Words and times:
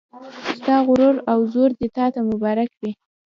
ستا 0.57 0.75
غرور 0.87 1.15
او 1.31 1.39
زور 1.53 1.69
دې 1.79 1.87
تا 1.95 2.05
ته 2.13 2.19
مبارک 2.29 2.69
وي 2.81 2.91